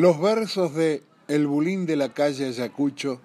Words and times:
Los 0.00 0.18
versos 0.18 0.74
de 0.74 1.02
El 1.28 1.46
Bulín 1.46 1.84
de 1.84 1.94
la 1.94 2.14
calle 2.14 2.46
Ayacucho 2.46 3.20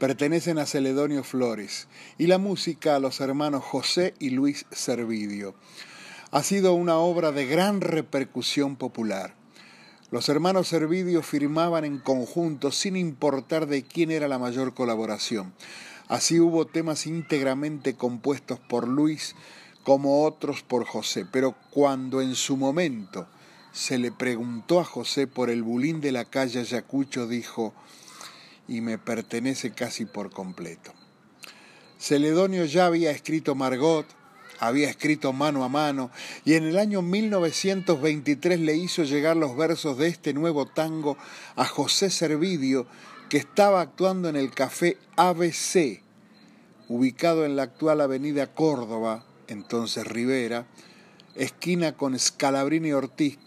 pertenecen 0.00 0.58
a 0.58 0.66
Celedonio 0.66 1.22
Flores 1.22 1.86
y 2.18 2.26
la 2.26 2.38
música 2.38 2.96
a 2.96 2.98
los 2.98 3.20
hermanos 3.20 3.62
José 3.62 4.14
y 4.18 4.30
Luis 4.30 4.66
Servidio. 4.72 5.54
Ha 6.32 6.42
sido 6.42 6.74
una 6.74 6.96
obra 6.96 7.30
de 7.30 7.46
gran 7.46 7.80
repercusión 7.80 8.74
popular. 8.74 9.36
Los 10.10 10.28
hermanos 10.28 10.66
Servidio 10.66 11.22
firmaban 11.22 11.84
en 11.84 12.00
conjunto 12.00 12.72
sin 12.72 12.96
importar 12.96 13.68
de 13.68 13.84
quién 13.84 14.10
era 14.10 14.26
la 14.26 14.40
mayor 14.40 14.74
colaboración. 14.74 15.54
Así 16.08 16.40
hubo 16.40 16.66
temas 16.66 17.06
íntegramente 17.06 17.94
compuestos 17.94 18.58
por 18.58 18.88
Luis 18.88 19.36
como 19.84 20.24
otros 20.24 20.64
por 20.64 20.86
José, 20.86 21.24
pero 21.30 21.54
cuando 21.70 22.20
en 22.20 22.34
su 22.34 22.56
momento 22.56 23.28
se 23.72 23.98
le 23.98 24.12
preguntó 24.12 24.80
a 24.80 24.84
José 24.84 25.26
por 25.26 25.50
el 25.50 25.62
bulín 25.62 26.00
de 26.00 26.12
la 26.12 26.24
calle 26.24 26.60
Ayacucho, 26.60 27.26
dijo, 27.26 27.74
y 28.68 28.80
me 28.80 28.98
pertenece 28.98 29.72
casi 29.72 30.04
por 30.04 30.30
completo. 30.30 30.92
Celedonio 31.98 32.64
ya 32.64 32.86
había 32.86 33.10
escrito 33.10 33.54
Margot, 33.54 34.06
había 34.58 34.88
escrito 34.88 35.32
mano 35.32 35.64
a 35.64 35.68
mano, 35.68 36.10
y 36.44 36.54
en 36.54 36.64
el 36.64 36.78
año 36.78 37.02
1923 37.02 38.60
le 38.60 38.76
hizo 38.76 39.04
llegar 39.04 39.36
los 39.36 39.56
versos 39.56 39.98
de 39.98 40.08
este 40.08 40.34
nuevo 40.34 40.66
tango 40.66 41.16
a 41.56 41.64
José 41.64 42.10
Servidio, 42.10 42.86
que 43.28 43.38
estaba 43.38 43.80
actuando 43.80 44.28
en 44.28 44.36
el 44.36 44.50
café 44.50 44.98
ABC, 45.16 46.02
ubicado 46.88 47.44
en 47.44 47.54
la 47.54 47.62
actual 47.62 48.00
avenida 48.00 48.52
Córdoba, 48.52 49.24
entonces 49.46 50.06
Rivera, 50.06 50.66
esquina 51.36 51.96
con 51.96 52.18
Scalabrini 52.18 52.92
Ortiz, 52.92 53.38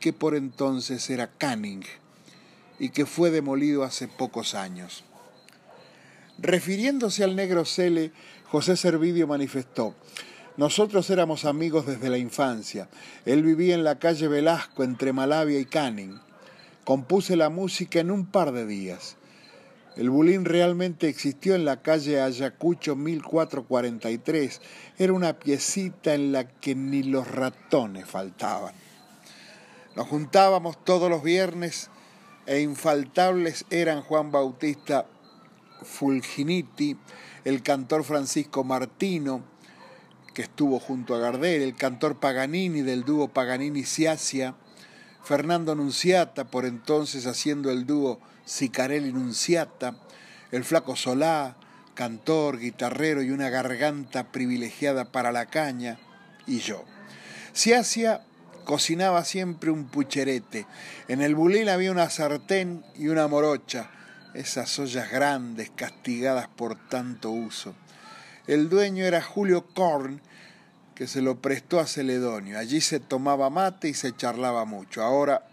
que 0.00 0.12
por 0.12 0.34
entonces 0.34 1.08
era 1.10 1.26
Canning 1.26 1.84
y 2.78 2.90
que 2.90 3.06
fue 3.06 3.30
demolido 3.30 3.84
hace 3.84 4.08
pocos 4.08 4.54
años. 4.54 5.04
Refiriéndose 6.38 7.24
al 7.24 7.34
negro 7.34 7.64
Cele, 7.64 8.12
José 8.46 8.76
Servidio 8.76 9.26
manifestó, 9.26 9.94
nosotros 10.56 11.08
éramos 11.10 11.44
amigos 11.44 11.86
desde 11.86 12.10
la 12.10 12.18
infancia. 12.18 12.88
Él 13.24 13.42
vivía 13.42 13.74
en 13.74 13.84
la 13.84 13.98
calle 13.98 14.26
Velasco 14.26 14.82
entre 14.82 15.12
Malavia 15.12 15.60
y 15.60 15.64
Canning. 15.64 16.20
Compuse 16.84 17.36
la 17.36 17.48
música 17.48 18.00
en 18.00 18.10
un 18.10 18.26
par 18.26 18.52
de 18.52 18.66
días. 18.66 19.16
El 19.96 20.10
bulín 20.10 20.44
realmente 20.44 21.08
existió 21.08 21.54
en 21.54 21.64
la 21.64 21.82
calle 21.82 22.20
Ayacucho 22.20 22.96
1443. 22.96 24.60
Era 24.96 25.12
una 25.12 25.34
piecita 25.34 26.14
en 26.14 26.32
la 26.32 26.48
que 26.48 26.74
ni 26.74 27.02
los 27.02 27.28
ratones 27.28 28.06
faltaban. 28.06 28.74
Nos 29.98 30.06
juntábamos 30.06 30.84
todos 30.84 31.10
los 31.10 31.24
viernes 31.24 31.90
e 32.46 32.60
infaltables 32.60 33.64
eran 33.68 34.00
Juan 34.02 34.30
Bautista 34.30 35.06
Fulginiti, 35.82 36.96
el 37.44 37.64
cantor 37.64 38.04
Francisco 38.04 38.62
Martino, 38.62 39.42
que 40.34 40.42
estuvo 40.42 40.78
junto 40.78 41.16
a 41.16 41.18
Gardel, 41.18 41.62
el 41.62 41.74
cantor 41.74 42.20
Paganini 42.20 42.82
del 42.82 43.02
dúo 43.04 43.26
Paganini-Siasia, 43.26 44.54
Fernando 45.24 45.74
Nunciata, 45.74 46.44
por 46.44 46.64
entonces 46.64 47.26
haciendo 47.26 47.72
el 47.72 47.84
dúo 47.84 48.20
Sicarelli-Nunciata, 48.46 49.96
el 50.52 50.62
flaco 50.62 50.94
Solá, 50.94 51.56
cantor, 51.94 52.60
guitarrero 52.60 53.20
y 53.24 53.32
una 53.32 53.50
garganta 53.50 54.30
privilegiada 54.30 55.10
para 55.10 55.32
la 55.32 55.46
caña, 55.46 55.98
y 56.46 56.60
yo. 56.60 56.84
Cocinaba 58.68 59.24
siempre 59.24 59.70
un 59.70 59.86
pucherete. 59.86 60.66
En 61.08 61.22
el 61.22 61.34
bulín 61.34 61.70
había 61.70 61.90
una 61.90 62.10
sartén 62.10 62.84
y 62.96 63.08
una 63.08 63.26
morocha, 63.26 63.88
esas 64.34 64.78
ollas 64.78 65.10
grandes 65.10 65.70
castigadas 65.70 66.48
por 66.48 66.76
tanto 66.90 67.30
uso. 67.30 67.74
El 68.46 68.68
dueño 68.68 69.06
era 69.06 69.22
Julio 69.22 69.64
Korn, 69.72 70.20
que 70.94 71.06
se 71.06 71.22
lo 71.22 71.40
prestó 71.40 71.80
a 71.80 71.86
Celedonio. 71.86 72.58
Allí 72.58 72.82
se 72.82 73.00
tomaba 73.00 73.48
mate 73.48 73.88
y 73.88 73.94
se 73.94 74.14
charlaba 74.14 74.66
mucho. 74.66 75.02
Ahora 75.02 75.48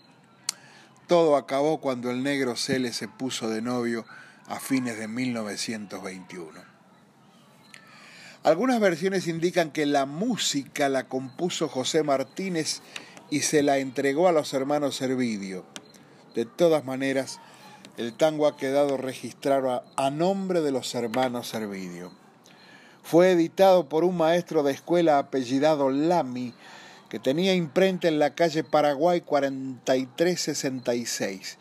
todo 1.08 1.38
acabó 1.38 1.80
cuando 1.80 2.12
el 2.12 2.22
negro 2.22 2.58
Cele 2.58 2.92
se 2.92 3.08
puso 3.08 3.50
de 3.50 3.62
novio 3.62 4.06
a 4.48 4.60
fines 4.60 4.98
de 4.98 5.08
1921. 5.08 6.76
Algunas 8.46 8.80
versiones 8.80 9.26
indican 9.26 9.72
que 9.72 9.88
la 9.88 10.06
música 10.06 10.88
la 10.88 11.08
compuso 11.08 11.68
José 11.68 12.04
Martínez 12.04 12.84
y 13.30 13.42
se 13.42 13.62
la 13.64 13.80
entregó 13.80 14.28
a 14.28 14.32
los 14.32 14.54
hermanos 14.54 14.96
Servidio. 14.96 15.66
De 16.36 16.46
todas 16.46 16.86
maneras, 16.86 17.40
el 17.98 18.14
tango 18.14 18.46
ha 18.48 18.56
quedado 18.58 18.98
registrado 18.98 19.84
a, 19.96 20.10
nombre 20.10 20.62
de 20.62 20.72
los 20.72 20.96
hermanos 20.96 21.48
Servidio. 21.48 22.12
Fue 23.04 23.32
editado 23.32 23.88
por 23.88 24.04
un 24.04 24.18
maestro 24.18 24.64
de 24.64 24.74
escuela 24.74 25.20
apellidado 25.20 25.90
Lamy, 25.90 26.54
que 27.10 27.20
tenía 27.20 27.54
imprenta 27.54 28.08
en 28.08 28.20
la 28.20 28.36
calle 28.36 28.64
Paraguay 28.64 29.22
4366 29.22 31.58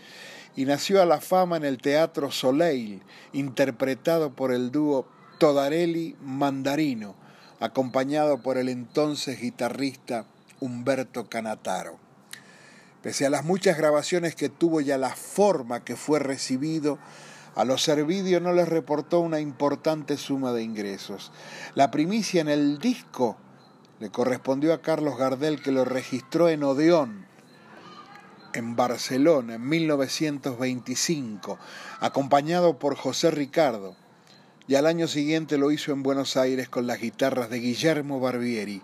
y 0.57 0.65
nació 0.65 1.03
a 1.03 1.07
la 1.07 1.21
fama 1.21 1.57
en 1.57 1.65
el 1.65 1.79
Teatro 1.79 2.31
Soleil, 2.31 3.03
interpretado 3.33 4.35
por 4.35 4.53
el 4.53 4.71
dúo 4.71 5.07
Todarelli 5.39 6.17
Mandarino, 6.23 7.17
acompañado 7.61 8.43
por 8.43 8.57
el 8.57 8.69
entonces 8.69 9.41
guitarrista 9.41 10.27
Humberto 10.65 11.29
Canataro. 11.29 11.99
Pese 13.03 13.27
a 13.27 13.31
las 13.31 13.45
muchas 13.45 13.77
grabaciones 13.77 14.35
que 14.35 14.49
tuvo 14.49 14.81
y 14.81 14.91
a 14.91 14.97
la 14.97 15.11
forma 15.15 15.85
que 15.85 15.95
fue 15.95 16.21
recibido, 16.21 16.99
a 17.55 17.67
los 17.67 17.83
Servidio 17.83 18.41
no 18.41 18.55
les 18.55 18.67
reportó 18.67 19.21
una 19.21 19.41
importante 19.41 20.17
suma 20.17 20.53
de 20.53 20.63
ingresos. 20.63 21.33
La 21.75 21.91
primicia 21.91 22.41
en 22.41 22.49
el 22.49 22.79
disco 22.79 23.37
le 24.01 24.09
correspondió 24.09 24.73
a 24.73 24.81
Carlos 24.81 25.19
Gardel 25.19 25.61
que 25.61 25.71
lo 25.71 25.85
registró 25.85 26.49
en 26.49 26.65
Odeón, 26.65 27.27
en 28.55 28.75
Barcelona, 28.75 29.57
en 29.57 29.69
1925, 29.69 31.59
acompañado 32.01 32.79
por 32.79 32.97
José 32.97 33.31
Ricardo 33.31 33.97
y 34.67 34.77
al 34.77 34.87
año 34.87 35.09
siguiente 35.09 35.59
lo 35.59 35.73
hizo 35.73 35.93
en 35.93 36.03
Buenos 36.03 36.39
Aires 36.39 36.71
con 36.71 36.87
las 36.87 37.01
guitarras 37.01 37.51
de 37.51 37.61
Guillermo 37.61 38.19
Barbieri 38.19 38.81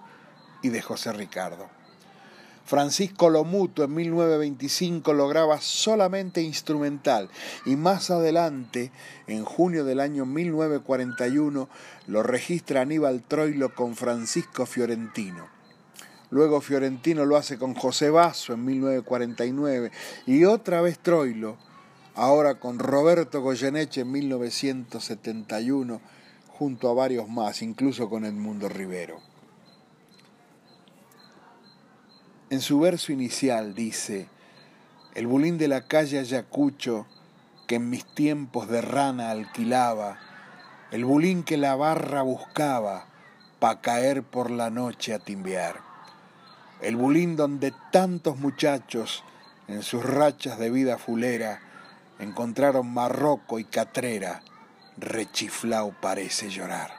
y 0.62 0.68
de 0.68 0.82
José 0.82 1.12
Ricardo. 1.12 1.68
Francisco 2.64 3.30
Lomuto 3.30 3.82
en 3.82 3.94
1925 3.94 5.12
lo 5.12 5.26
graba 5.26 5.60
solamente 5.60 6.40
instrumental 6.40 7.28
y 7.66 7.74
más 7.74 8.10
adelante, 8.10 8.92
en 9.26 9.44
junio 9.44 9.84
del 9.84 9.98
año 9.98 10.24
1941, 10.24 11.68
lo 12.06 12.22
registra 12.22 12.82
Aníbal 12.82 13.22
Troilo 13.22 13.74
con 13.74 13.96
Francisco 13.96 14.66
Fiorentino. 14.66 15.48
Luego 16.30 16.60
Fiorentino 16.60 17.24
lo 17.24 17.36
hace 17.36 17.58
con 17.58 17.74
José 17.74 18.10
Basso 18.10 18.52
en 18.52 18.64
1949 18.64 19.90
y 20.26 20.44
otra 20.44 20.80
vez 20.80 21.00
Troilo 21.00 21.56
ahora 22.14 22.60
con 22.60 22.78
Roberto 22.78 23.40
Goyeneche 23.40 24.02
en 24.02 24.12
1971, 24.12 26.00
junto 26.48 26.90
a 26.90 26.94
varios 26.94 27.28
más, 27.28 27.62
incluso 27.62 28.08
con 28.08 28.24
Edmundo 28.24 28.68
Rivero. 28.68 29.29
En 32.50 32.60
su 32.60 32.80
verso 32.80 33.12
inicial 33.12 33.76
dice, 33.76 34.26
el 35.14 35.28
bulín 35.28 35.56
de 35.56 35.68
la 35.68 35.86
calle 35.86 36.18
Ayacucho, 36.18 37.06
que 37.68 37.76
en 37.76 37.88
mis 37.88 38.04
tiempos 38.04 38.66
de 38.66 38.80
rana 38.80 39.30
alquilaba, 39.30 40.18
el 40.90 41.04
bulín 41.04 41.44
que 41.44 41.56
la 41.56 41.76
barra 41.76 42.22
buscaba, 42.22 43.06
pa' 43.60 43.80
caer 43.80 44.24
por 44.24 44.50
la 44.50 44.68
noche 44.68 45.14
a 45.14 45.20
timbear. 45.20 45.76
El 46.80 46.96
bulín 46.96 47.36
donde 47.36 47.72
tantos 47.92 48.38
muchachos, 48.38 49.22
en 49.68 49.84
sus 49.84 50.04
rachas 50.04 50.58
de 50.58 50.70
vida 50.70 50.98
fulera, 50.98 51.60
encontraron 52.18 52.92
Marroco 52.92 53.60
y 53.60 53.64
Catrera, 53.64 54.42
rechiflao 54.96 55.94
parece 56.00 56.50
llorar. 56.50 56.90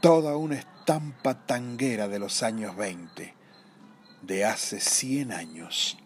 Toda 0.00 0.38
una 0.38 0.54
estampa 0.54 1.44
tanguera 1.44 2.08
de 2.08 2.18
los 2.18 2.42
años 2.42 2.74
20, 2.74 3.41
de 4.22 4.44
hace 4.44 4.80
100 4.80 5.32
años. 5.32 5.98